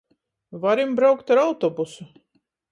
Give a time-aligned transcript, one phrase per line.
[0.63, 2.11] Varim braukt ar autobusu.